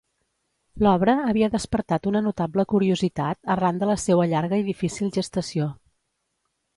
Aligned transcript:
L'obra 0.85 1.13
havia 1.31 1.49
despertat 1.55 2.07
una 2.11 2.21
notable 2.27 2.65
curiositat, 2.73 3.39
arran 3.57 3.81
de 3.83 3.91
la 3.93 3.99
seua 4.05 4.25
llarga 4.33 4.59
i 4.63 4.65
difícil 4.71 5.13
gestació. 5.19 5.69